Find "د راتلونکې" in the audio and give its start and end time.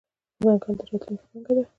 0.77-1.13